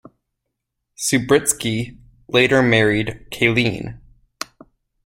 [0.97, 1.95] Subritzky
[2.27, 3.99] later married Kaylene.